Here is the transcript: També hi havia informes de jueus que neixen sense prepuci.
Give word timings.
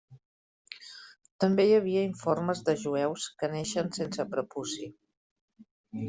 També 1.43 1.65
hi 1.67 1.73
havia 1.79 2.05
informes 2.11 2.63
de 2.69 2.73
jueus 2.83 3.25
que 3.41 3.49
neixen 3.51 3.91
sense 3.99 4.25
prepuci. 4.31 4.89